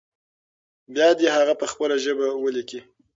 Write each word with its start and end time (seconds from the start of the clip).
بيا 0.93 1.07
دې 1.19 1.27
هغه 1.35 1.53
په 1.61 1.65
خپله 1.71 1.95
ژبه 2.03 2.27
ولیکي. 2.43 2.79